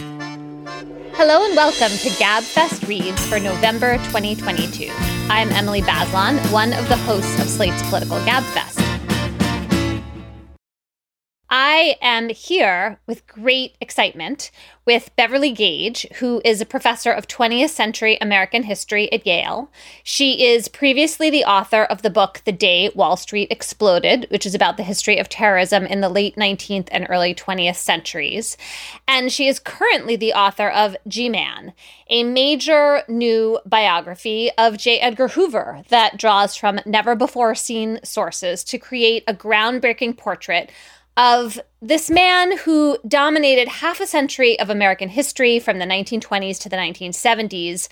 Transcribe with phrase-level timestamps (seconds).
[0.00, 4.88] Hello and welcome to GabFest Reads for November 2022.
[5.28, 8.73] I'm Emily Bazelon, one of the hosts of Slate's Political GabFest.
[11.76, 14.52] I am here with great excitement
[14.86, 19.72] with Beverly Gage, who is a professor of 20th century American history at Yale.
[20.04, 24.54] She is previously the author of the book The Day Wall Street Exploded, which is
[24.54, 28.56] about the history of terrorism in the late 19th and early 20th centuries.
[29.08, 31.72] And she is currently the author of G Man,
[32.08, 35.00] a major new biography of J.
[35.00, 40.70] Edgar Hoover that draws from never before seen sources to create a groundbreaking portrait
[41.16, 46.68] of this man who dominated half a century of American history from the 1920s to
[46.68, 47.88] the 1970s.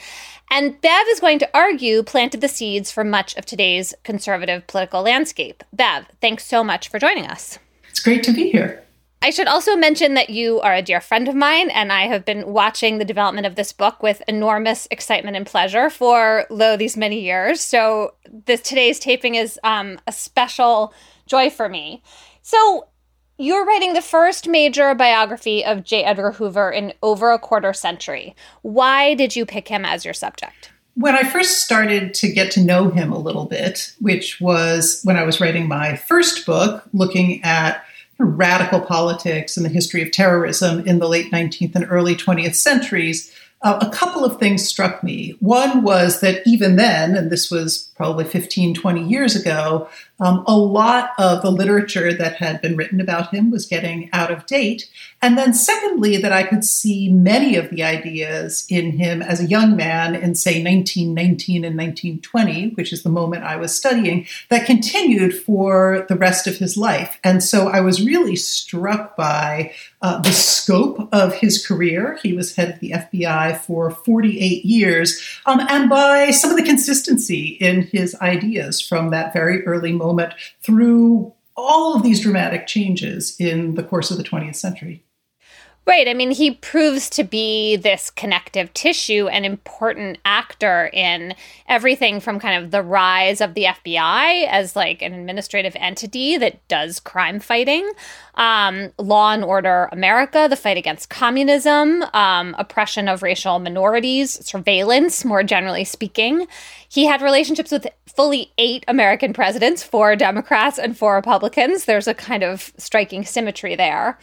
[0.50, 5.02] And Bev is going to argue planted the seeds for much of today's conservative political
[5.02, 5.62] landscape.
[5.72, 7.58] Bev, thanks so much for joining us.
[7.88, 8.82] It's great to be here.
[9.24, 12.24] I should also mention that you are a dear friend of mine, and I have
[12.24, 16.96] been watching the development of this book with enormous excitement and pleasure for lo these
[16.96, 17.60] many years.
[17.60, 20.92] So this today's taping is um, a special
[21.26, 22.02] joy for me.
[22.42, 22.88] So
[23.42, 26.04] you're writing the first major biography of J.
[26.04, 28.36] Edgar Hoover in over a quarter century.
[28.62, 30.70] Why did you pick him as your subject?
[30.94, 35.16] When I first started to get to know him a little bit, which was when
[35.16, 37.84] I was writing my first book, looking at
[38.18, 43.34] radical politics and the history of terrorism in the late 19th and early 20th centuries,
[43.62, 45.36] uh, a couple of things struck me.
[45.40, 49.88] One was that even then, and this was probably 15, 20 years ago,
[50.20, 54.30] um, a lot of the literature that had been written about him was getting out
[54.30, 54.88] of date.
[55.20, 59.46] And then, secondly, that I could see many of the ideas in him as a
[59.46, 64.66] young man in, say, 1919 and 1920, which is the moment I was studying, that
[64.66, 67.18] continued for the rest of his life.
[67.24, 72.18] And so I was really struck by uh, the scope of his career.
[72.22, 76.64] He was head of the FBI for 48 years, um, and by some of the
[76.64, 83.36] consistency in his ideas from that very early moment through all of these dramatic changes
[83.38, 85.02] in the course of the 20th century.
[85.84, 86.06] Right.
[86.06, 91.34] I mean, he proves to be this connective tissue and important actor in
[91.68, 96.66] everything from kind of the rise of the FBI as like an administrative entity that
[96.68, 97.90] does crime fighting,
[98.36, 105.24] um, Law and Order America, the fight against communism, um, oppression of racial minorities, surveillance,
[105.24, 106.46] more generally speaking.
[106.88, 111.86] He had relationships with fully eight American presidents, four Democrats and four Republicans.
[111.86, 114.16] There's a kind of striking symmetry there.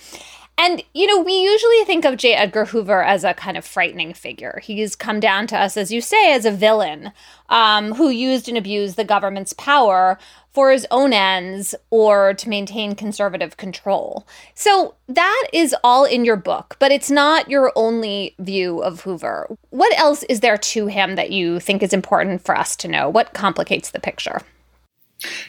[0.61, 2.33] And, you know, we usually think of J.
[2.33, 4.59] Edgar Hoover as a kind of frightening figure.
[4.61, 7.13] He's come down to us, as you say, as a villain
[7.47, 10.19] um, who used and abused the government's power
[10.51, 14.27] for his own ends or to maintain conservative control.
[14.53, 19.55] So that is all in your book, but it's not your only view of Hoover.
[19.69, 23.07] What else is there to him that you think is important for us to know?
[23.07, 24.41] What complicates the picture?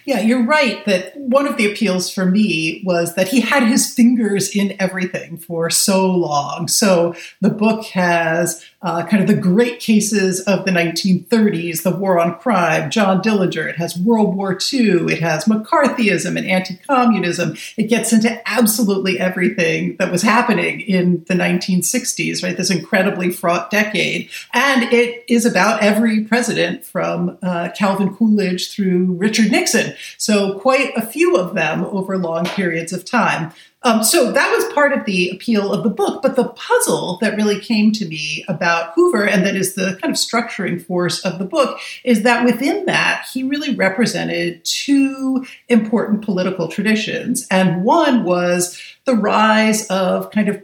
[0.04, 3.92] Yeah, you're right that one of the appeals for me was that he had his
[3.94, 6.66] fingers in everything for so long.
[6.66, 12.18] So the book has uh, kind of the great cases of the 1930s, the war
[12.18, 13.68] on crime, John Dillinger.
[13.68, 15.12] It has World War II.
[15.12, 17.56] It has McCarthyism and anti communism.
[17.76, 22.56] It gets into absolutely everything that was happening in the 1960s, right?
[22.56, 24.30] This incredibly fraught decade.
[24.54, 29.94] And it is about every president from uh, Calvin Coolidge through Richard Nixon.
[30.16, 33.52] So, quite a few of them over long periods of time.
[33.82, 36.20] Um, so that was part of the appeal of the book.
[36.22, 40.12] But the puzzle that really came to me about Hoover, and that is the kind
[40.12, 46.22] of structuring force of the book, is that within that, he really represented two important
[46.22, 47.46] political traditions.
[47.50, 50.62] And one was the rise of kind of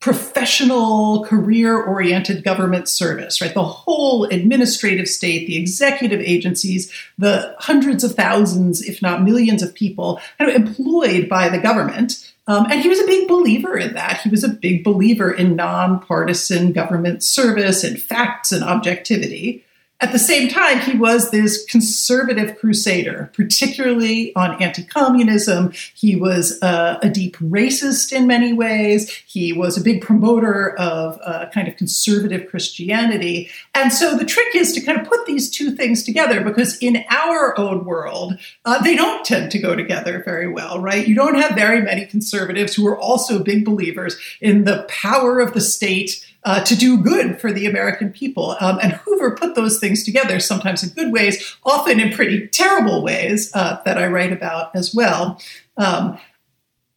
[0.00, 3.52] professional, career oriented government service, right?
[3.52, 9.74] The whole administrative state, the executive agencies, the hundreds of thousands, if not millions of
[9.74, 12.32] people kind of employed by the government.
[12.46, 14.22] Um, and he was a big believer in that.
[14.22, 19.64] He was a big believer in nonpartisan government service and facts and objectivity.
[20.02, 25.72] At the same time, he was this conservative crusader, particularly on anti communism.
[25.94, 29.10] He was uh, a deep racist in many ways.
[29.26, 33.50] He was a big promoter of uh, kind of conservative Christianity.
[33.74, 37.04] And so the trick is to kind of put these two things together because in
[37.10, 41.06] our own world, uh, they don't tend to go together very well, right?
[41.06, 45.52] You don't have very many conservatives who are also big believers in the power of
[45.52, 48.56] the state uh, to do good for the American people.
[48.60, 53.02] Um, and Hoover put those things together, sometimes in good ways, often in pretty terrible
[53.02, 55.40] ways uh, that I write about as well.
[55.76, 56.18] Um,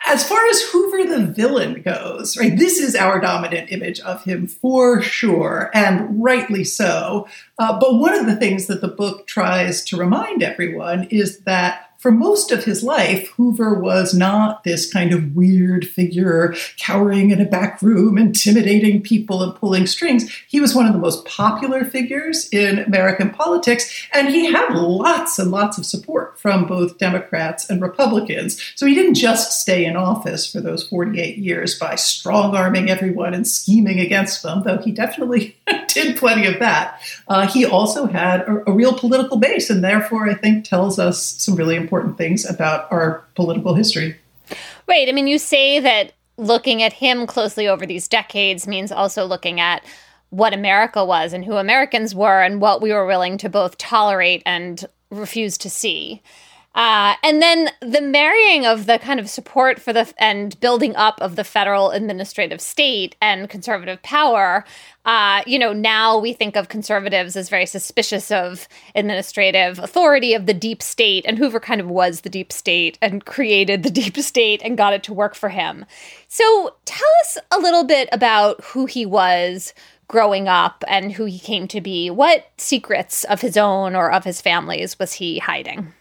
[0.05, 4.47] as far as Hoover the villain goes, right, this is our dominant image of him
[4.47, 7.25] for sure, and rightly so.
[7.57, 11.92] Uh, but one of the things that the book tries to remind everyone is that
[12.03, 17.39] for most of his life, Hoover was not this kind of weird figure cowering in
[17.39, 20.29] a back room, intimidating people and pulling strings.
[20.49, 25.39] He was one of the most popular figures in American politics, and he had lots
[25.39, 28.61] and lots of support from both Democrats and Republicans.
[28.75, 33.33] So he didn't just stay in office for those 48 years by strong arming everyone
[33.33, 35.57] and scheming against them, though he definitely
[35.87, 37.01] did plenty of that.
[37.27, 41.41] Uh, he also had a, a real political base, and therefore, I think, tells us
[41.41, 44.15] some really important important things about our political history.
[44.87, 45.07] Right.
[45.07, 49.59] I mean, you say that looking at him closely over these decades means also looking
[49.59, 49.85] at
[50.29, 54.41] what America was and who Americans were and what we were willing to both tolerate
[54.45, 56.21] and refuse to see.
[56.75, 61.21] Uh, and then the marrying of the kind of support for the and building up
[61.21, 64.65] of the federal administrative state and conservative power.
[65.05, 70.47] Uh, you know, now we think of conservatives as very suspicious of administrative authority of
[70.47, 74.17] the deep state, and Hoover kind of was the deep state and created the deep
[74.17, 75.85] state and got it to work for him.
[76.27, 79.75] So tell us a little bit about who he was
[80.13, 82.07] growing up and who he came to be.
[82.07, 85.91] What secrets of his own or of his family's was he hiding?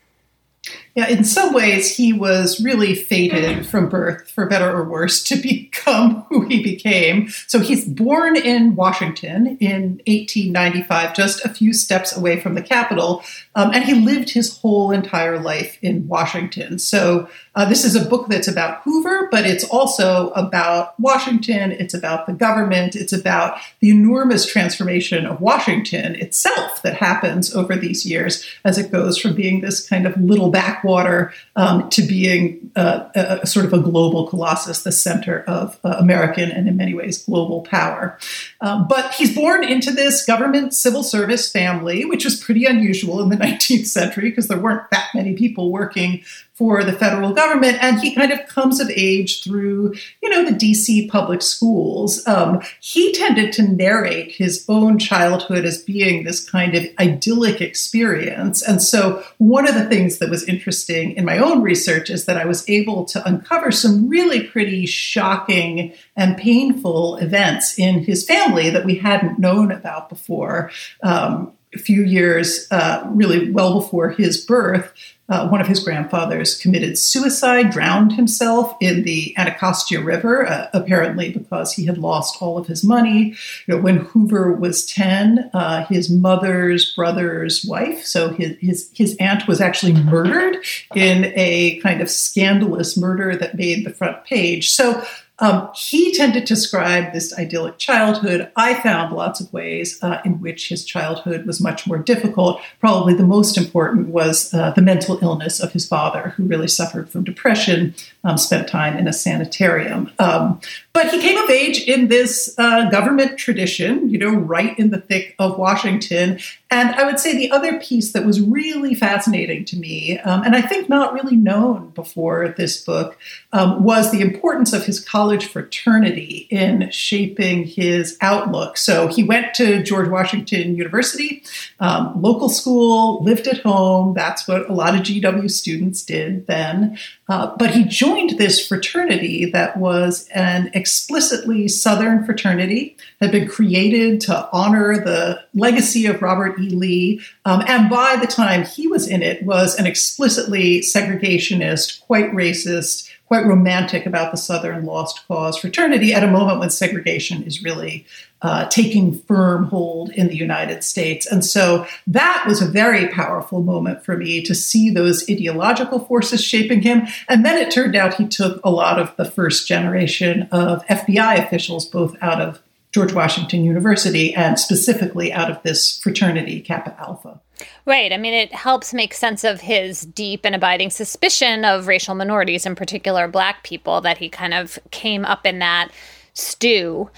[0.95, 5.37] Yeah, in some ways, he was really fated from birth, for better or worse, to
[5.37, 7.29] become who he became.
[7.47, 13.25] So he's born in Washington in 1895, just a few steps away from the Capitol,
[13.55, 16.79] um, and he lived his whole entire life in Washington.
[16.79, 21.73] So uh, this is a book that's about Hoover, but it's also about Washington.
[21.73, 22.97] It's about the government.
[22.97, 28.91] It's about the enormous transformation of Washington itself that happens over these years as it
[28.91, 30.51] goes from being this kind of little
[30.83, 35.79] backwater um, to being uh, a, a, sort of a global colossus, the center of
[35.85, 38.19] uh, American and in many ways global power.
[38.61, 43.29] Um, but he's born into this government civil service family, which was pretty unusual in
[43.29, 46.23] the 19th century because there weren't that many people working
[46.63, 49.93] for the federal government, and he kind of comes of age through,
[50.23, 52.25] you know, the DC public schools.
[52.29, 58.63] Um, he tended to narrate his own childhood as being this kind of idyllic experience,
[58.63, 62.37] and so one of the things that was interesting in my own research is that
[62.37, 68.71] I was able to uncover some really pretty shocking and painful events in his family
[68.71, 70.71] that we hadn't known about before.
[71.03, 74.93] Um, few years, uh, really well before his birth,
[75.29, 81.31] uh, one of his grandfathers committed suicide, drowned himself in the Anacostia River, uh, apparently
[81.31, 83.35] because he had lost all of his money.
[83.67, 89.17] You know, when Hoover was 10, uh, his mother's brother's wife, so his, his, his
[89.19, 90.59] aunt was actually murdered
[90.95, 94.71] in a kind of scandalous murder that made the front page.
[94.71, 95.03] So
[95.43, 98.51] um, he tended to describe this idyllic childhood.
[98.55, 102.61] I found lots of ways uh, in which his childhood was much more difficult.
[102.79, 107.11] Probably the most important was uh, the mental illness of his father, who really suffered
[107.11, 107.93] from depression,
[108.23, 110.13] um, spent time in a sanitarium.
[110.21, 110.61] Um,
[110.95, 115.01] but he came of age in this uh, government tradition, you know, right in the
[115.01, 116.39] thick of Washington.
[116.71, 120.55] And I would say the other piece that was really fascinating to me, um, and
[120.55, 123.19] I think not really known before this book,
[123.53, 128.77] um, was the importance of his college fraternity in shaping his outlook.
[128.77, 131.43] So he went to George Washington University,
[131.81, 134.13] um, local school, lived at home.
[134.15, 136.99] That's what a lot of GW students did then.
[137.33, 144.21] Uh, but he joined this fraternity that was an explicitly Southern fraternity, had been created
[144.21, 146.69] to honor the legacy of Robert E.
[146.69, 147.23] Lee.
[147.47, 153.09] Um, and by the time he was in it, was an explicitly segregationist, quite racist,
[153.33, 158.05] quite romantic about the Southern Lost Cause fraternity at a moment when segregation is really
[158.43, 161.25] uh, taking firm hold in the United States.
[161.25, 166.45] And so that was a very powerful moment for me to see those ideological forces
[166.45, 167.07] shaping him.
[167.27, 171.43] And then it turned out he took a lot of the first generation of FBI
[171.43, 172.61] officials, both out of
[172.93, 177.41] George Washington University and specifically out of this fraternity, Kappa Alpha.
[177.87, 178.13] Right.
[178.13, 182.67] I mean, it helps make sense of his deep and abiding suspicion of racial minorities,
[182.67, 185.91] in particular black people, that he kind of came up in that
[186.35, 187.11] stew.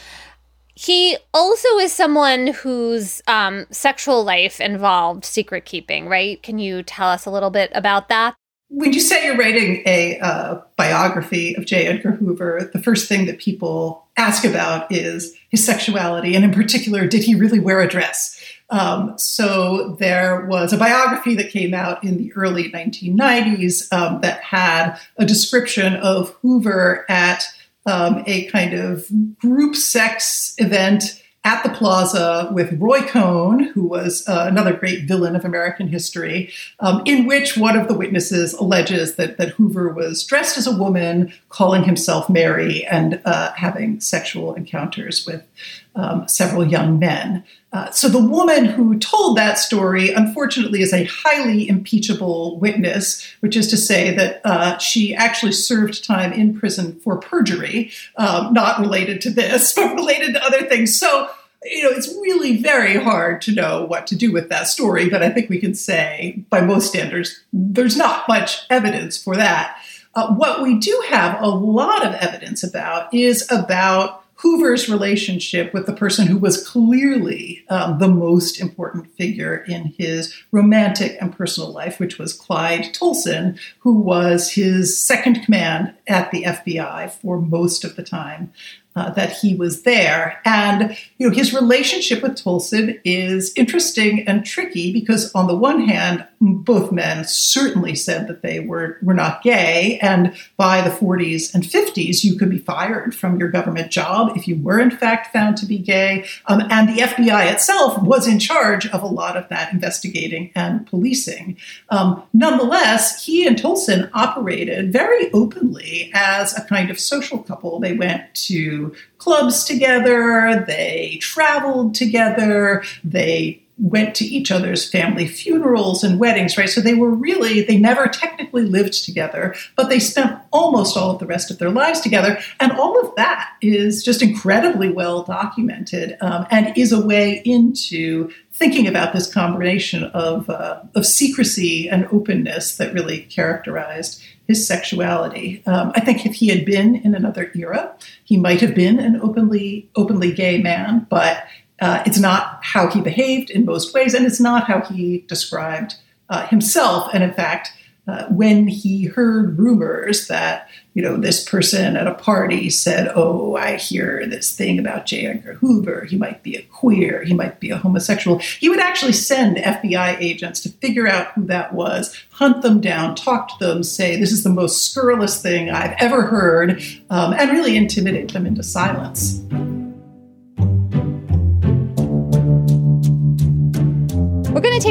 [0.76, 6.42] He also is someone whose um, sexual life involved secret keeping, right?
[6.42, 8.34] Can you tell us a little bit about that?
[8.68, 11.86] When you say you're writing a uh, biography of J.
[11.86, 17.06] Edgar Hoover, the first thing that people ask about is his sexuality, and in particular,
[17.06, 18.40] did he really wear a dress?
[18.70, 24.42] Um, so there was a biography that came out in the early 1990s um, that
[24.42, 27.44] had a description of Hoover at
[27.86, 29.06] um, a kind of
[29.38, 35.36] group sex event at the plaza with Roy Cohn, who was uh, another great villain
[35.36, 40.24] of American history, um, in which one of the witnesses alleges that, that Hoover was
[40.24, 45.46] dressed as a woman, calling himself Mary, and uh, having sexual encounters with
[45.94, 47.44] um, several young men.
[47.74, 53.56] Uh, so the woman who told that story, unfortunately, is a highly impeachable witness, which
[53.56, 58.78] is to say that uh, she actually served time in prison for perjury, um, not
[58.78, 60.98] related to this, but related to other things.
[60.98, 61.28] So
[61.64, 65.22] you know, it's really very hard to know what to do with that story, but
[65.22, 69.78] I think we can say, by most standards, there's not much evidence for that.
[70.14, 75.86] Uh, what we do have a lot of evidence about is about Hoover's relationship with
[75.86, 81.72] the person who was clearly um, the most important figure in his romantic and personal
[81.72, 87.84] life, which was Clyde Tolson, who was his second command at the FBI for most
[87.84, 88.52] of the time
[88.94, 90.40] uh, that he was there.
[90.44, 95.88] And you know, his relationship with Tolson is interesting and tricky because, on the one
[95.88, 101.54] hand, both men certainly said that they were were not gay, and by the 40s
[101.54, 105.32] and 50s, you could be fired from your government job if you were in fact
[105.32, 106.26] found to be gay.
[106.46, 110.86] Um, and the FBI itself was in charge of a lot of that investigating and
[110.86, 111.56] policing.
[111.88, 117.80] Um, nonetheless, he and Tolson operated very openly as a kind of social couple.
[117.80, 126.04] They went to clubs together, they traveled together, they went to each other's family funerals
[126.04, 126.68] and weddings, right?
[126.68, 131.18] So they were really, they never technically lived together, but they spent almost all of
[131.18, 132.38] the rest of their lives together.
[132.60, 138.30] And all of that is just incredibly well documented um, and is a way into
[138.52, 145.62] thinking about this combination of, uh, of secrecy and openness that really characterized his sexuality.
[145.66, 149.20] Um, I think if he had been in another era, he might have been an
[149.20, 151.44] openly openly gay man, but
[151.80, 155.96] uh, it's not how he behaved in most ways, and it's not how he described
[156.28, 157.10] uh, himself.
[157.12, 157.72] And in fact,
[158.06, 163.56] uh, when he heard rumors that you know this person at a party said, "Oh,
[163.56, 165.26] I hear this thing about J.
[165.26, 166.04] Edgar Hoover.
[166.04, 167.24] He might be a queer.
[167.24, 171.46] He might be a homosexual." He would actually send FBI agents to figure out who
[171.46, 175.70] that was, hunt them down, talk to them, say, "This is the most scurrilous thing
[175.70, 179.40] I've ever heard," um, and really intimidate them into silence.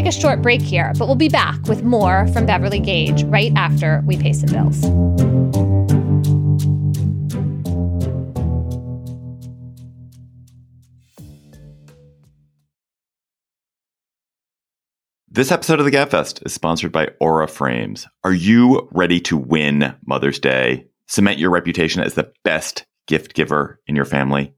[0.03, 3.53] Take a short break here, but we'll be back with more from Beverly Gage right
[3.55, 4.81] after we pay some bills.
[15.29, 18.05] This episode of the Gabfest is sponsored by Aura Frames.
[18.23, 20.85] Are you ready to win Mother's Day?
[21.07, 24.53] Cement your reputation as the best gift giver in your family?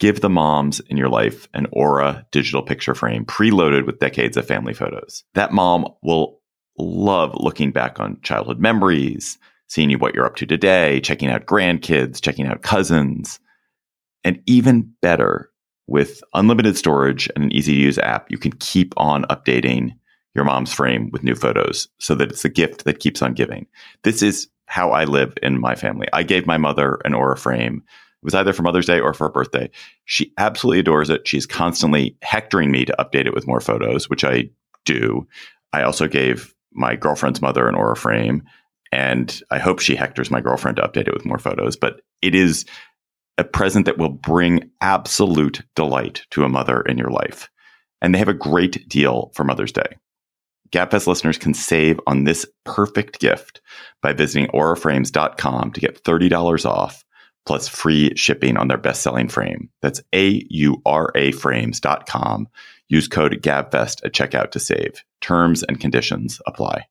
[0.00, 4.46] Give the moms in your life an Aura digital picture frame preloaded with decades of
[4.46, 5.24] family photos.
[5.34, 6.40] That mom will
[6.78, 9.38] love looking back on childhood memories,
[9.68, 13.38] seeing you what you're up to today, checking out grandkids, checking out cousins.
[14.24, 15.50] And even better,
[15.86, 19.90] with unlimited storage and an easy to use app, you can keep on updating
[20.34, 23.66] your mom's frame with new photos so that it's a gift that keeps on giving.
[24.04, 26.06] This is how I live in my family.
[26.12, 27.82] I gave my mother an Aura frame
[28.22, 29.70] it was either for Mother's Day or for her birthday.
[30.04, 31.26] She absolutely adores it.
[31.26, 34.50] She's constantly hectoring me to update it with more photos, which I
[34.84, 35.26] do.
[35.72, 38.42] I also gave my girlfriend's mother an Aura frame,
[38.92, 41.76] and I hope she hectors my girlfriend to update it with more photos.
[41.76, 42.66] But it is
[43.38, 47.48] a present that will bring absolute delight to a mother in your life.
[48.02, 49.96] And they have a great deal for Mother's Day.
[50.72, 53.60] GabFest listeners can save on this perfect gift
[54.02, 57.04] by visiting auraframes.com to get $30 off
[57.46, 59.70] plus free shipping on their best selling frame.
[59.82, 62.48] That's A U R A frames.com.
[62.88, 65.04] Use code GABFEST at checkout to save.
[65.20, 66.86] Terms and conditions apply.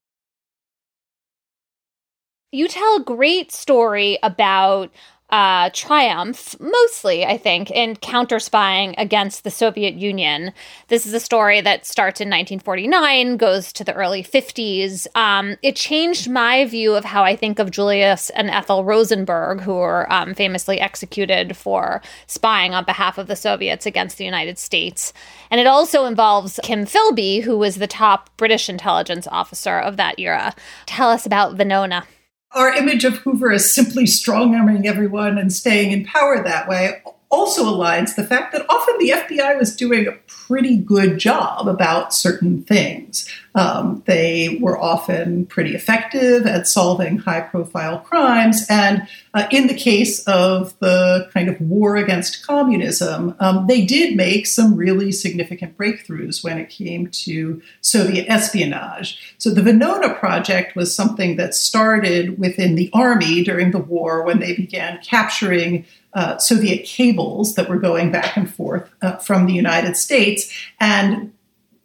[2.52, 4.92] You tell a great story about
[5.30, 10.54] uh, triumph, mostly, I think, in counter spying against the Soviet Union.
[10.88, 15.06] This is a story that starts in 1949, goes to the early 50s.
[15.16, 19.76] Um, it changed my view of how I think of Julius and Ethel Rosenberg, who
[19.76, 25.14] were um, famously executed for spying on behalf of the Soviets against the United States.
[25.52, 30.18] And it also involves Kim Philby, who was the top British intelligence officer of that
[30.18, 30.56] era.
[30.88, 32.04] Tell us about Venona
[32.52, 37.02] our image of Hoover as simply strong arming everyone and staying in power that way
[37.30, 42.14] also aligns the fact that often the FBI was doing a pretty good job about
[42.14, 43.30] certain things.
[43.60, 48.66] Um, they were often pretty effective at solving high profile crimes.
[48.70, 54.16] And uh, in the case of the kind of war against communism, um, they did
[54.16, 59.36] make some really significant breakthroughs when it came to Soviet espionage.
[59.40, 64.40] So the Venona project was something that started within the army during the war when
[64.40, 69.54] they began capturing uh, Soviet cables that were going back and forth uh, from the
[69.54, 70.50] United States.
[70.80, 71.34] And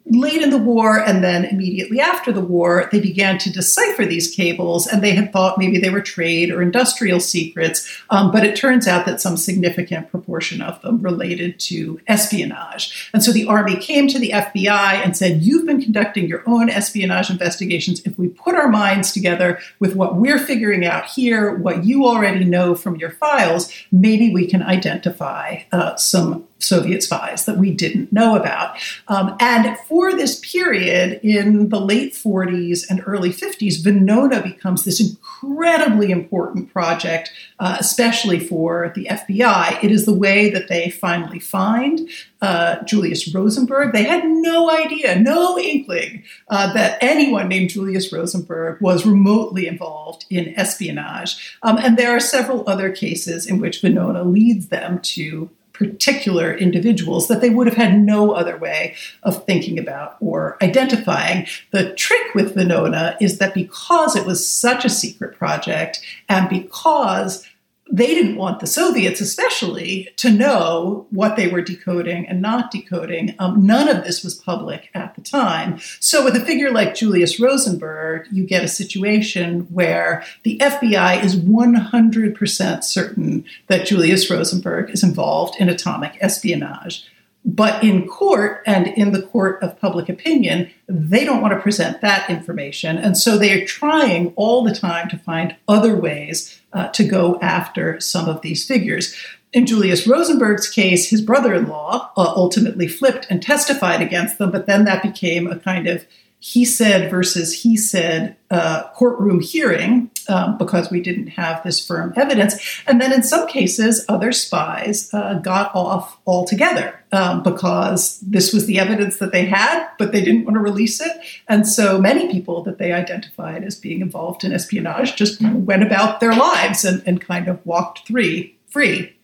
[0.07, 4.35] late in the war and then immediately after the war, they began to decipher these
[4.35, 7.89] cables, and they had thought maybe they were trade or industrial secrets.
[8.11, 13.11] Um, but it turns out that some significant proportion of them related to espionage.
[13.15, 16.69] And so the Army came to the FBI and said, You've been conducting your own
[16.69, 18.03] espionage investigations.
[18.05, 22.45] If we put our minds together with what we're figuring out here, what you already
[22.45, 28.12] know from your files, maybe we can identify uh, some Soviet spies that we didn't
[28.12, 28.76] know about.
[29.09, 35.00] Um, and for this period in the late 40s and early 50s, Venona becomes this
[35.00, 39.83] incredibly important project, uh, especially for the FBI.
[39.83, 42.09] It is the way that they finally find
[42.44, 43.92] uh, Julius Rosenberg.
[43.92, 50.26] They had no idea, no inkling uh, that anyone named Julius Rosenberg was remotely involved
[50.28, 51.56] in espionage.
[51.62, 57.28] Um, and there are several other cases in which Venona leads them to particular individuals
[57.28, 61.47] that they would have had no other way of thinking about or identifying.
[61.73, 67.47] The trick with Venona is that because it was such a secret project and because
[67.91, 73.35] they didn't want the Soviets, especially, to know what they were decoding and not decoding.
[73.38, 75.79] Um, none of this was public at the time.
[76.00, 81.37] So, with a figure like Julius Rosenberg, you get a situation where the FBI is
[81.37, 87.05] 100% certain that Julius Rosenberg is involved in atomic espionage.
[87.45, 92.01] But in court and in the court of public opinion, they don't want to present
[92.01, 92.97] that information.
[92.97, 97.39] And so they are trying all the time to find other ways uh, to go
[97.41, 99.15] after some of these figures.
[99.53, 104.51] In Julius Rosenberg's case, his brother in law uh, ultimately flipped and testified against them,
[104.51, 106.07] but then that became a kind of
[106.40, 112.13] he said versus he said uh, courtroom hearing um, because we didn't have this firm
[112.17, 112.83] evidence.
[112.87, 118.67] And then in some cases, other spies uh, got off altogether um, because this was
[118.67, 121.13] the evidence that they had, but they didn't want to release it.
[121.49, 126.21] And so many people that they identified as being involved in espionage just went about
[126.21, 128.57] their lives and, and kind of walked free.
[128.67, 129.15] free.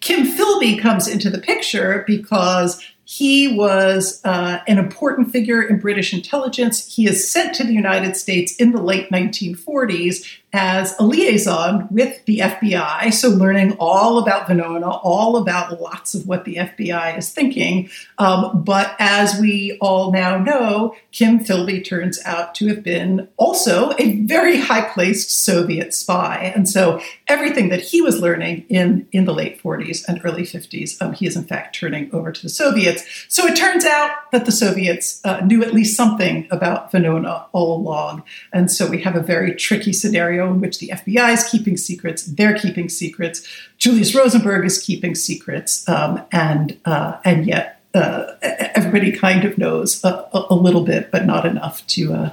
[0.00, 6.14] Kim Philby comes into the picture because he was uh, an important figure in British
[6.14, 6.94] intelligence.
[6.94, 12.22] He is sent to the United States in the late 1940s as a liaison with
[12.26, 17.30] the FBI, so learning all about Venona, all about lots of what the FBI is
[17.30, 17.88] thinking.
[18.18, 23.92] Um, but as we all now know, Kim Philby turns out to have been also
[23.98, 26.52] a very high placed Soviet spy.
[26.54, 31.00] And so everything that he was learning in, in the late 40s and early 50s,
[31.00, 33.04] um, he is in fact turning over to the Soviets.
[33.28, 37.74] So it turns out that the Soviets uh, knew at least something about Venona all
[37.74, 38.22] along.
[38.52, 41.76] And so we have a very tricky scenario scenario in which the FBI is keeping
[41.76, 43.46] secrets, they're keeping secrets,
[43.78, 50.02] Julius Rosenberg is keeping secrets, um, and uh, and yet uh, everybody kind of knows
[50.04, 52.32] a, a, little bit, but not enough to uh,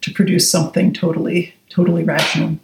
[0.00, 2.58] to produce something totally totally rational.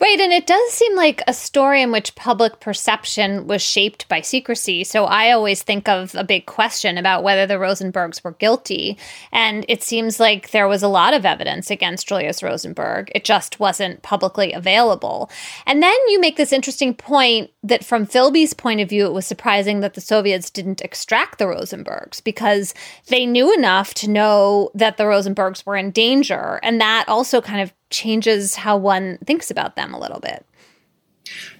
[0.00, 0.20] Right.
[0.20, 4.84] And it does seem like a story in which public perception was shaped by secrecy.
[4.84, 8.96] So I always think of a big question about whether the Rosenbergs were guilty.
[9.32, 13.10] And it seems like there was a lot of evidence against Julius Rosenberg.
[13.12, 15.30] It just wasn't publicly available.
[15.66, 19.26] And then you make this interesting point that from Philby's point of view, it was
[19.26, 22.72] surprising that the Soviets didn't extract the Rosenbergs because
[23.08, 26.60] they knew enough to know that the Rosenbergs were in danger.
[26.62, 30.44] And that also kind of changes how one thinks about them a little bit.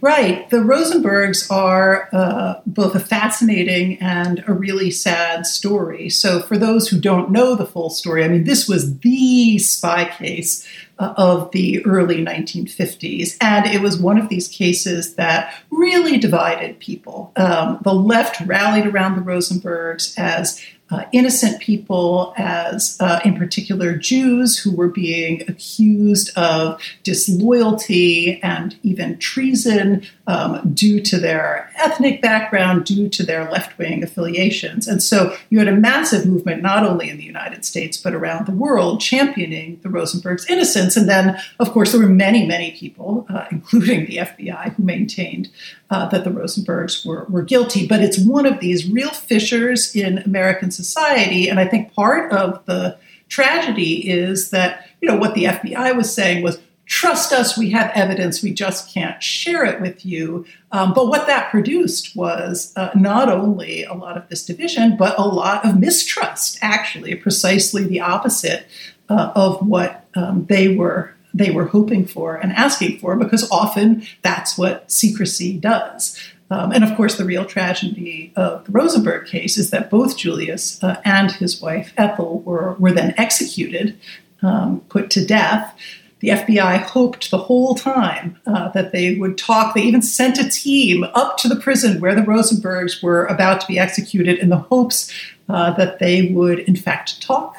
[0.01, 0.49] Right.
[0.51, 6.09] The Rosenbergs are uh, both a fascinating and a really sad story.
[6.09, 10.05] So, for those who don't know the full story, I mean, this was the spy
[10.07, 10.67] case
[10.99, 13.37] uh, of the early 1950s.
[13.41, 17.33] And it was one of these cases that really divided people.
[17.37, 23.95] Um, the left rallied around the Rosenbergs as uh, innocent people, as uh, in particular
[23.95, 32.23] Jews who were being accused of disloyalty and even treason um, due to their ethnic
[32.23, 34.89] background, due to their left wing affiliations.
[34.89, 38.47] And so you had a massive movement, not only in the United States, but around
[38.47, 40.97] the world, championing the Rosenbergs' innocence.
[40.97, 45.51] And then, of course, there were many, many people, uh, including the FBI, who maintained
[45.91, 47.87] uh, that the Rosenbergs were, were guilty.
[47.87, 51.49] But it's one of these real fissures in American society.
[51.49, 52.99] And I think part of the
[53.29, 57.93] tragedy is that, you know, what the FBI was saying was, trust us, we have
[57.95, 60.47] evidence, we just can't share it with you.
[60.73, 65.19] Um, but what that produced was uh, not only a lot of this division, but
[65.19, 68.67] a lot of mistrust, actually, precisely the opposite
[69.11, 74.03] uh, of what um, they were they were hoping for and asking for, because often
[74.23, 76.19] that's what secrecy does.
[76.51, 80.83] Um, and of course, the real tragedy of the Rosenberg case is that both Julius
[80.83, 83.99] uh, and his wife Ethel were, were then executed,
[84.43, 85.77] um, put to death.
[86.21, 89.75] The FBI hoped the whole time uh, that they would talk.
[89.75, 93.67] They even sent a team up to the prison where the Rosenbergs were about to
[93.67, 95.13] be executed in the hopes
[95.49, 97.57] uh, that they would, in fact, talk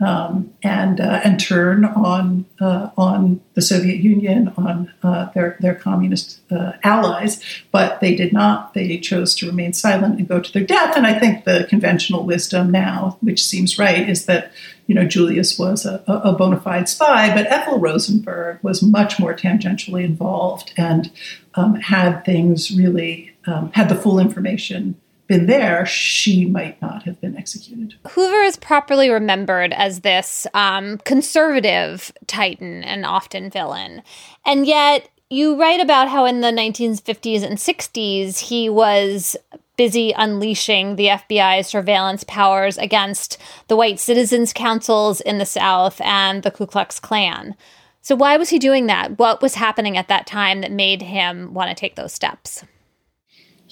[0.00, 5.74] um, and uh, and turn on uh, on the Soviet Union, on uh, their their
[5.74, 8.74] communist uh, allies, but they did not.
[8.74, 10.96] They chose to remain silent and go to their death.
[10.96, 14.52] And I think the conventional wisdom now, which seems right, is that
[14.86, 19.34] you know Julius was a, a bona fide spy, but Ethel Rosenberg was much more
[19.34, 21.10] tangentially involved and
[21.54, 24.96] um, had things really um, had the full information
[25.34, 27.94] been there, she might not have been executed.
[28.08, 34.02] Hoover is properly remembered as this um, conservative titan and often villain.
[34.46, 39.36] And yet, you write about how in the 1950s and 60s he was
[39.76, 46.44] busy unleashing the FBI's surveillance powers against the white citizens councils in the South and
[46.44, 47.56] the Ku Klux Klan.
[48.02, 49.18] So, why was he doing that?
[49.18, 52.62] What was happening at that time that made him want to take those steps?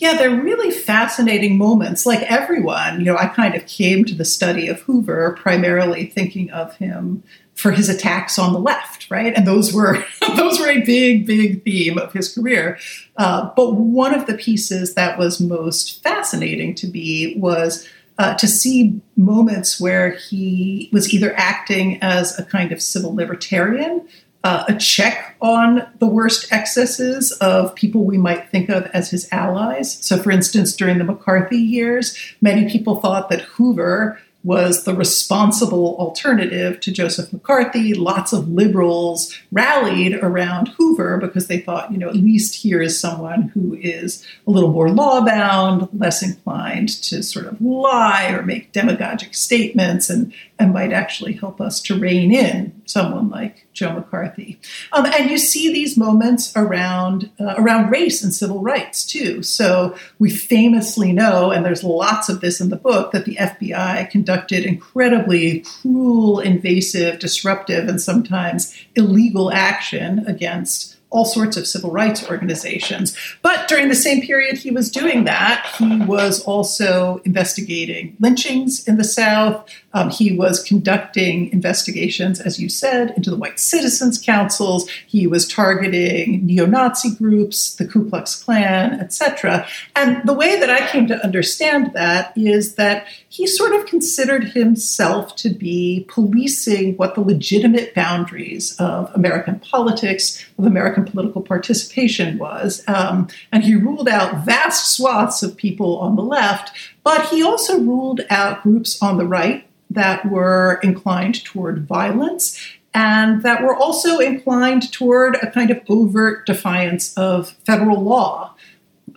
[0.02, 2.04] Yeah, they're really fascinating moments.
[2.04, 6.50] Like everyone, you know, I kind of came to the study of Hoover primarily thinking
[6.50, 7.22] of him
[7.54, 9.32] for his attacks on the left, right?
[9.32, 10.04] And those were
[10.36, 12.80] those were a big, big theme of his career.
[13.16, 17.88] Uh, but one of the pieces that was most fascinating to me was
[18.18, 24.08] uh, to see moments where he was either acting as a kind of civil libertarian
[24.44, 29.28] uh, a check on the worst excesses of people we might think of as his
[29.32, 29.98] allies.
[30.04, 35.96] So, for instance, during the McCarthy years, many people thought that Hoover was the responsible
[35.98, 37.94] alternative to Joseph McCarthy.
[37.94, 42.98] Lots of liberals rallied around Hoover because they thought, you know, at least here is
[42.98, 48.42] someone who is a little more law bound, less inclined to sort of lie or
[48.42, 53.94] make demagogic statements, and, and might actually help us to rein in someone like Joe
[53.94, 54.60] McCarthy.
[54.92, 59.42] Um, and you see these moments around uh, around race and civil rights too.
[59.42, 64.08] So we famously know, and there's lots of this in the book, that the FBI
[64.08, 72.28] conducted incredibly cruel, invasive, disruptive, and sometimes illegal action against all sorts of civil rights
[72.28, 73.16] organizations.
[73.42, 78.96] But during the same period he was doing that, he was also investigating lynchings in
[78.96, 79.68] the South.
[79.94, 84.88] Um, he was conducting investigations, as you said, into the white citizens councils.
[85.06, 89.66] He was targeting neo Nazi groups, the Ku Klux Klan, etc.
[89.94, 94.44] And the way that I came to understand that is that he sort of considered
[94.44, 102.38] himself to be policing what the legitimate boundaries of American politics, of American political participation
[102.38, 102.82] was.
[102.86, 107.78] Um, and he ruled out vast swaths of people on the left, but he also
[107.78, 112.58] ruled out groups on the right that were inclined toward violence
[112.94, 118.54] and that were also inclined toward a kind of overt defiance of federal law.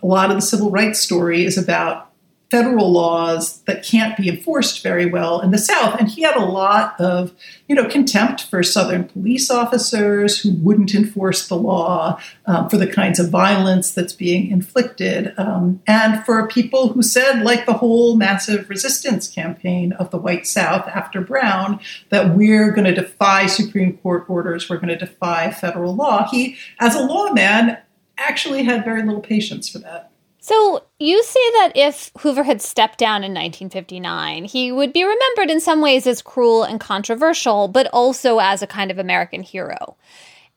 [0.02, 2.05] A lot of the civil rights story is about
[2.50, 5.98] federal laws that can't be enforced very well in the South.
[5.98, 7.32] And he had a lot of,
[7.68, 12.86] you know, contempt for Southern police officers who wouldn't enforce the law, um, for the
[12.86, 18.16] kinds of violence that's being inflicted, um, and for people who said, like the whole
[18.16, 21.80] massive resistance campaign of the White South after Brown,
[22.10, 26.28] that we're going to defy Supreme Court orders, we're going to defy federal law.
[26.30, 27.78] He, as a lawman,
[28.18, 30.10] actually had very little patience for that.
[30.46, 35.50] So you say that if Hoover had stepped down in 1959, he would be remembered
[35.50, 39.96] in some ways as cruel and controversial, but also as a kind of American hero.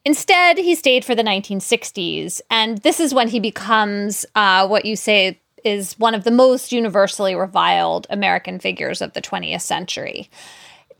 [0.05, 4.95] Instead, he stayed for the 1960s, and this is when he becomes uh, what you
[4.95, 10.29] say is one of the most universally reviled American figures of the 20th century.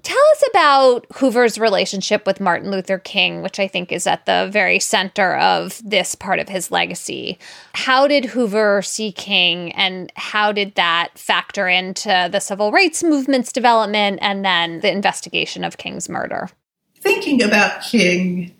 [0.02, 4.50] Tell us about Hoover's relationship with Martin Luther King, which I think is at the
[4.52, 7.38] very center of this part of his legacy.
[7.74, 13.52] How did Hoover see King, and how did that factor into the civil rights movement's
[13.52, 16.50] development and then the investigation of King's murder?
[16.96, 18.56] Thinking about King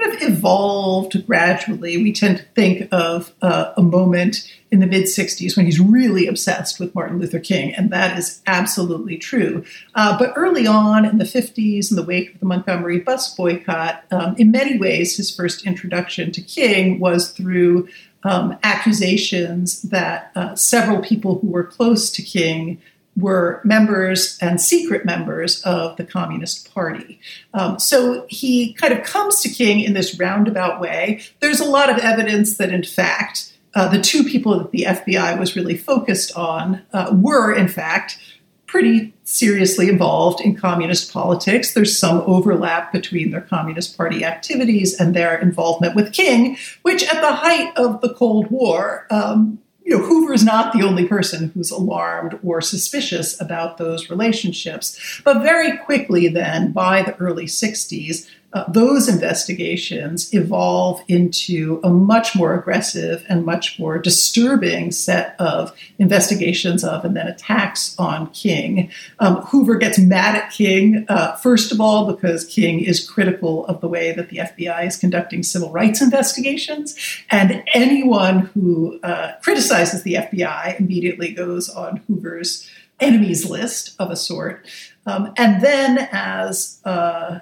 [0.00, 1.96] kind of evolved gradually.
[1.96, 6.26] We tend to think of uh, a moment in the mid 60s when he's really
[6.26, 9.64] obsessed with Martin Luther King, and that is absolutely true.
[9.94, 14.04] Uh, but early on in the 50s, in the wake of the Montgomery bus boycott,
[14.10, 17.88] um, in many ways, his first introduction to King was through
[18.22, 22.80] um, accusations that uh, several people who were close to King
[23.20, 27.20] were members and secret members of the Communist Party.
[27.54, 31.22] Um, so he kind of comes to King in this roundabout way.
[31.40, 35.38] There's a lot of evidence that, in fact, uh, the two people that the FBI
[35.38, 38.18] was really focused on uh, were, in fact,
[38.66, 41.74] pretty seriously involved in communist politics.
[41.74, 47.20] There's some overlap between their Communist Party activities and their involvement with King, which at
[47.20, 49.59] the height of the Cold War, um,
[49.90, 55.20] you know, Hoover is not the only person who's alarmed or suspicious about those relationships.
[55.24, 62.34] But very quickly, then, by the early 60s, uh, those investigations evolve into a much
[62.34, 68.90] more aggressive and much more disturbing set of investigations of and then attacks on King.
[69.20, 73.80] Um, Hoover gets mad at King, uh, first of all, because King is critical of
[73.80, 76.96] the way that the FBI is conducting civil rights investigations.
[77.30, 84.16] And anyone who uh, criticizes the FBI immediately goes on Hoover's enemies list of a
[84.16, 84.66] sort.
[85.06, 87.40] Um, and then, as uh,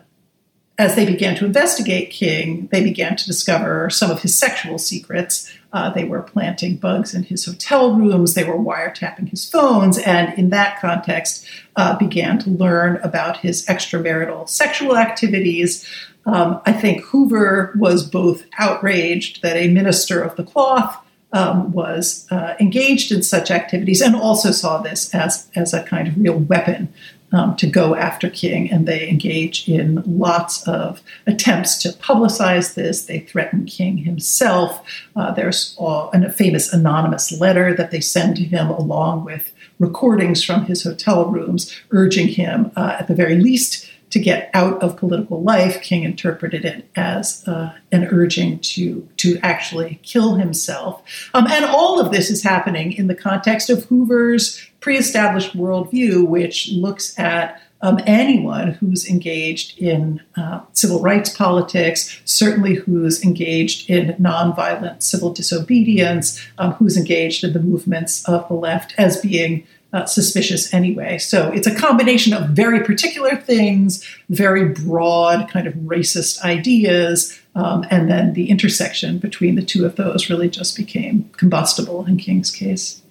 [0.78, 5.52] as they began to investigate King, they began to discover some of his sexual secrets.
[5.72, 10.38] Uh, they were planting bugs in his hotel rooms, they were wiretapping his phones, and
[10.38, 15.84] in that context, uh, began to learn about his extramarital sexual activities.
[16.24, 20.96] Um, I think Hoover was both outraged that a minister of the cloth
[21.32, 26.08] um, was uh, engaged in such activities and also saw this as, as a kind
[26.08, 26.92] of real weapon
[27.32, 33.04] um, to go after King, and they engage in lots of attempts to publicize this.
[33.06, 34.82] They threaten King himself.
[35.14, 40.64] Uh, there's a famous anonymous letter that they send to him along with recordings from
[40.64, 45.42] his hotel rooms, urging him, uh, at the very least, to get out of political
[45.42, 45.83] life.
[45.83, 51.03] King interpreted it as uh, an urging to, to actually kill himself.
[51.35, 56.27] Um, and all of this is happening in the context of Hoover's pre established worldview,
[56.27, 63.88] which looks at um, anyone who's engaged in uh, civil rights politics, certainly who's engaged
[63.88, 69.66] in nonviolent civil disobedience, um, who's engaged in the movements of the left as being
[69.92, 71.18] uh, suspicious anyway.
[71.18, 77.87] So it's a combination of very particular things, very broad kind of racist ideas, um,
[77.90, 82.51] and then the intersection between the two of those really just became combustible in King's
[82.51, 83.03] case.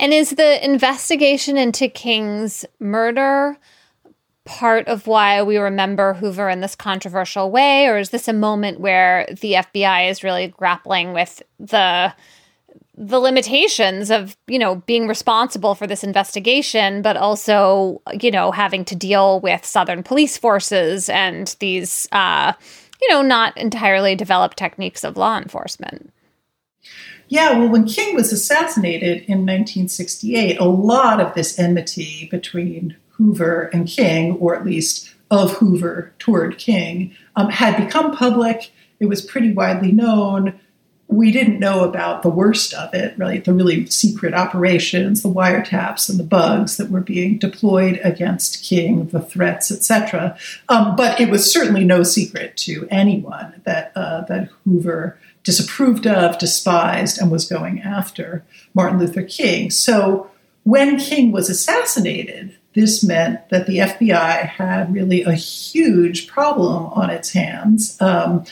[0.00, 3.56] And is the investigation into King's murder
[4.44, 8.80] part of why we remember Hoover in this controversial way, or is this a moment
[8.80, 12.14] where the FBI is really grappling with the
[12.96, 18.84] the limitations of you know being responsible for this investigation but also you know having
[18.84, 22.52] to deal with southern police forces and these uh
[23.00, 26.12] you know not entirely developed techniques of law enforcement.
[27.28, 33.70] Yeah well when king was assassinated in 1968 a lot of this enmity between hoover
[33.72, 38.70] and king or at least of hoover toward king um, had become public.
[39.00, 40.58] It was pretty widely known
[41.08, 43.44] we didn't know about the worst of it, right?
[43.44, 49.06] The really secret operations, the wiretaps and the bugs that were being deployed against King,
[49.08, 50.36] the threats, etc.
[50.68, 56.38] Um, but it was certainly no secret to anyone that uh, that Hoover disapproved of,
[56.38, 59.70] despised, and was going after Martin Luther King.
[59.70, 60.28] So
[60.64, 67.10] when King was assassinated, this meant that the FBI had really a huge problem on
[67.10, 67.96] its hands.
[68.02, 68.44] Um,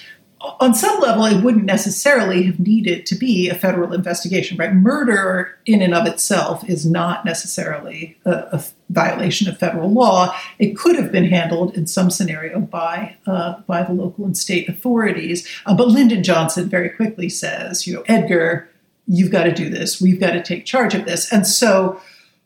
[0.61, 4.75] on some level, it wouldn't necessarily have needed to be a federal investigation, right?
[4.75, 10.35] Murder in and of itself is not necessarily a, a violation of federal law.
[10.59, 14.69] It could have been handled in some scenario by uh, by the local and state
[14.69, 15.47] authorities.
[15.67, 18.69] Uh, but Lyndon Johnson very quickly says, you know, Edgar,
[19.07, 20.01] you've got to do this.
[20.01, 21.33] We've got to take charge of this.
[21.33, 22.01] And so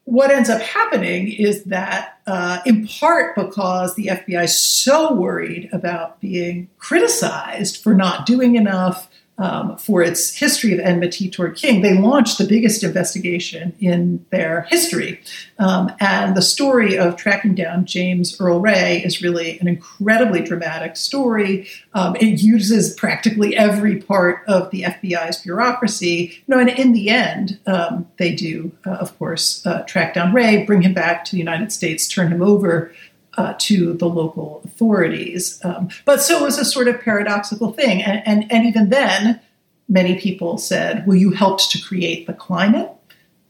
[0.09, 5.68] what ends up happening is that, uh, in part because the FBI is so worried
[5.71, 9.08] about being criticized for not doing enough,
[9.38, 14.62] um, for its history of enmity toward King, they launched the biggest investigation in their
[14.62, 15.20] history.
[15.59, 20.96] Um, and the story of tracking down James Earl Ray is really an incredibly dramatic
[20.96, 21.68] story.
[21.94, 26.42] Um, it uses practically every part of the FBI's bureaucracy.
[26.46, 30.33] You know, and in the end, um, they do, uh, of course, uh, track down
[30.33, 32.92] Ray, bring him back to the United States, turn him over
[33.38, 35.61] uh, to the local authorities.
[35.64, 38.03] Um, but so it was a sort of paradoxical thing.
[38.03, 39.40] And, and, and even then,
[39.88, 42.90] many people said, well, you helped to create the climate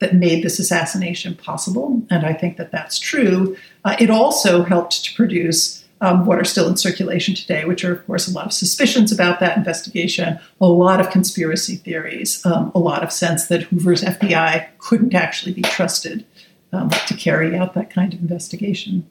[0.00, 2.02] that made this assassination possible.
[2.10, 3.56] And I think that that's true.
[3.84, 7.92] Uh, it also helped to produce um, what are still in circulation today, which are,
[7.92, 12.70] of course, a lot of suspicions about that investigation, a lot of conspiracy theories, um,
[12.74, 16.24] a lot of sense that Hoover's FBI couldn't actually be trusted
[16.72, 19.08] um, to carry out that kind of investigation.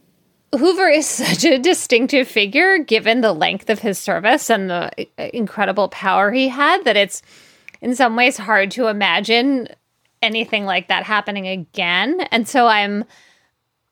[0.56, 5.30] Hoover is such a distinctive figure given the length of his service and the uh,
[5.34, 7.22] incredible power he had that it's
[7.82, 9.68] in some ways hard to imagine
[10.22, 12.22] anything like that happening again.
[12.32, 13.06] And so I'm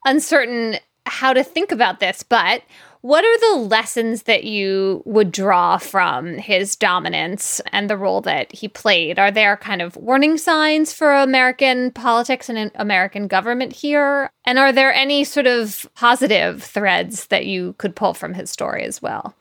[0.06, 2.64] uncertain how to think about this, but
[3.06, 8.52] what are the lessons that you would draw from his dominance and the role that
[8.52, 9.20] he played?
[9.20, 14.32] Are there kind of warning signs for American politics and American government here?
[14.44, 18.84] And are there any sort of positive threads that you could pull from his story
[18.84, 19.36] as well?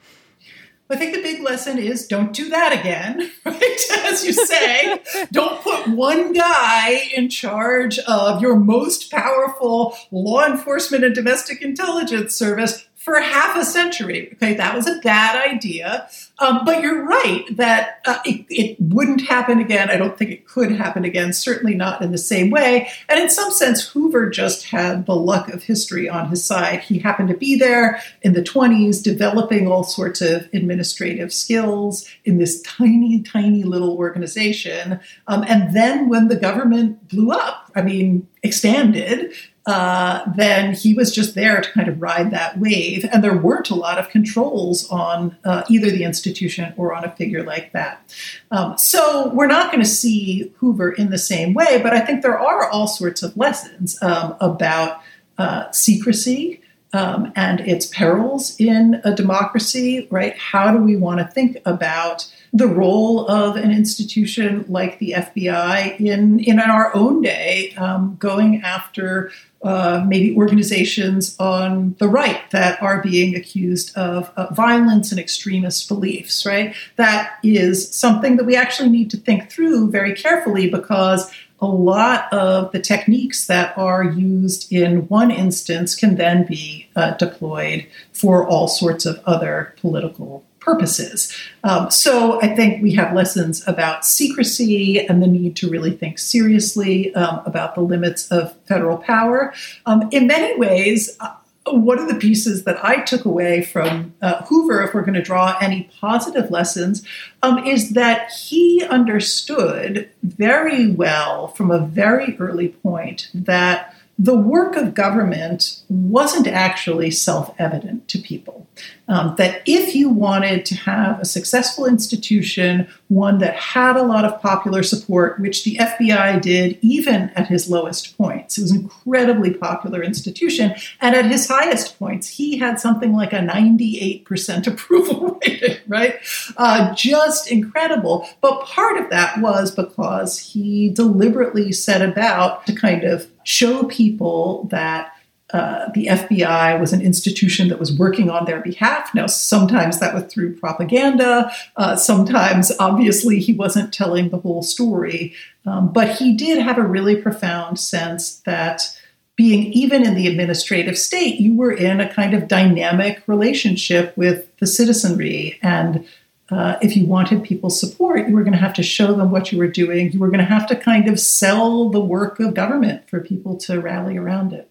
[0.90, 3.81] I think the big lesson is don't do that again, right?
[4.05, 5.00] As you say,
[5.33, 12.35] don't put one guy in charge of your most powerful law enforcement and domestic intelligence
[12.35, 14.30] service for half a century.
[14.32, 16.08] Okay, that was a bad idea.
[16.38, 19.90] Um, but you're right that uh, it, it, wouldn't happen again.
[19.90, 22.88] I don't think it could happen again, certainly not in the same way.
[23.10, 26.80] And in some sense, Hoover just had the luck of history on his side.
[26.80, 32.38] He happened to be there in the 20s, developing all sorts of administrative skills in
[32.38, 34.98] this tiny, tiny little organization.
[35.28, 39.34] Um, and then when the government blew up, I mean, expanded,
[39.66, 43.07] uh, then he was just there to kind of ride that wave.
[43.11, 47.11] And there weren't a lot of controls on uh, either the institution or on a
[47.16, 48.14] figure like that.
[48.50, 52.22] Um, so we're not going to see Hoover in the same way, but I think
[52.22, 55.00] there are all sorts of lessons um, about
[55.38, 56.61] uh, secrecy.
[56.94, 60.37] Um, and its perils in a democracy, right?
[60.38, 65.98] How do we want to think about the role of an institution like the FBI
[65.98, 69.33] in in our own day, um, going after
[69.64, 75.88] uh, maybe organizations on the right that are being accused of uh, violence and extremist
[75.88, 76.76] beliefs, right?
[76.96, 81.33] That is something that we actually need to think through very carefully because
[81.64, 87.12] a lot of the techniques that are used in one instance can then be uh,
[87.12, 91.35] deployed for all sorts of other political purposes.
[91.62, 96.18] Um, so I think we have lessons about secrecy and the need to really think
[96.18, 99.53] seriously um, about the limits of federal power.
[99.85, 101.18] Um, in many ways,
[101.66, 105.22] one of the pieces that I took away from uh, Hoover, if we're going to
[105.22, 107.05] draw any positive lessons,
[107.42, 114.77] um, is that he understood very well from a very early point that the work
[114.77, 118.66] of government wasn't actually self evident to people.
[119.07, 124.24] Um, that if you wanted to have a successful institution, one that had a lot
[124.24, 128.81] of popular support, which the FBI did even at his lowest points, it was an
[128.81, 130.74] incredibly popular institution.
[131.00, 136.16] And at his highest points, he had something like a 98% approval rating, right?
[136.57, 138.29] Uh, just incredible.
[138.40, 144.68] But part of that was because he deliberately set about to kind of show people
[144.70, 145.12] that
[145.54, 149.14] uh, the FBI was an institution that was working on their behalf.
[149.14, 151.52] Now, sometimes that was through propaganda.
[151.76, 155.33] Uh, sometimes, obviously, he wasn't telling the whole story.
[155.64, 158.98] Um, but he did have a really profound sense that
[159.37, 164.48] being even in the administrative state, you were in a kind of dynamic relationship with
[164.59, 165.59] the citizenry.
[165.62, 166.07] And
[166.54, 169.50] uh, if you wanted people's support, you were going to have to show them what
[169.50, 170.12] you were doing.
[170.12, 173.56] You were going to have to kind of sell the work of government for people
[173.58, 174.70] to rally around it.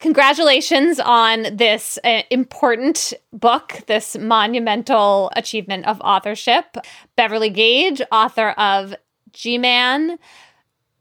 [0.00, 6.76] Congratulations on this uh, important book, this monumental achievement of authorship.
[7.16, 8.94] Beverly Gage, author of
[9.32, 10.18] G Man,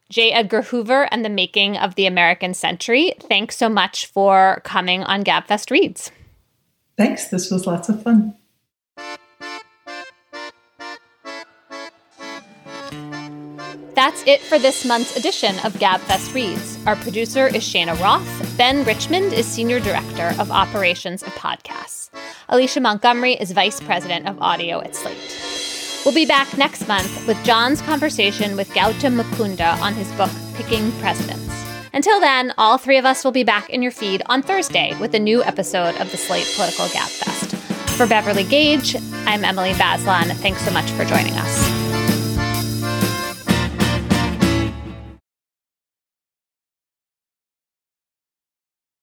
[0.10, 0.32] J.
[0.32, 3.14] Edgar Hoover, and the Making of the American Century.
[3.20, 6.12] Thanks so much for coming on GabFest Reads.
[6.96, 7.28] Thanks.
[7.28, 8.36] This was lots of fun.
[14.06, 16.78] That's it for this month's edition of GabFest Reads.
[16.86, 18.56] Our producer is Cheyna Roth.
[18.56, 22.12] Ben Richmond is Senior Director of Operations of Podcasts.
[22.48, 25.18] Alicia Montgomery is Vice President of Audio at Slate.
[26.06, 30.92] We'll be back next month with John's conversation with Gautam Mukunda on his book, Picking
[31.00, 31.52] Presidents.
[31.92, 35.16] Until then, all three of us will be back in your feed on Thursday with
[35.16, 37.56] a new episode of the Slate Political Gabfest.
[37.98, 40.32] For Beverly Gage, I'm Emily Bazelon.
[40.34, 41.85] Thanks so much for joining us.